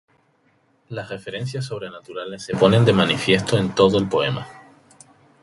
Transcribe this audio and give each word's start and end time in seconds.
Las 0.89 1.09
referencias 1.09 1.65
sobrenaturales 1.65 2.41
se 2.43 2.55
ponen 2.57 2.83
de 2.85 2.91
manifiesto 2.93 3.59
en 3.59 3.75
todo 3.75 3.99
el 3.99 4.09
poema. 4.09 4.47